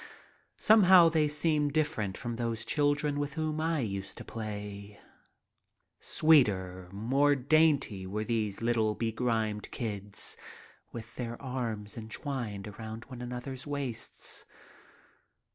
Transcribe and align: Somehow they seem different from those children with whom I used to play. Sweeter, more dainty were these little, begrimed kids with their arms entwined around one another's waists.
Somehow 0.57 1.09
they 1.09 1.27
seem 1.27 1.69
different 1.69 2.17
from 2.17 2.37
those 2.37 2.65
children 2.65 3.19
with 3.19 3.35
whom 3.35 3.61
I 3.61 3.81
used 3.81 4.17
to 4.17 4.25
play. 4.25 4.99
Sweeter, 5.99 6.89
more 6.91 7.35
dainty 7.35 8.07
were 8.07 8.23
these 8.23 8.63
little, 8.63 8.95
begrimed 8.95 9.69
kids 9.69 10.37
with 10.91 11.13
their 11.17 11.39
arms 11.39 11.97
entwined 11.97 12.67
around 12.67 13.05
one 13.09 13.21
another's 13.21 13.67
waists. 13.67 14.47